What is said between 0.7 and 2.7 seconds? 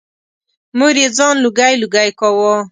مور یې ځان لوګی لوګی کاوه.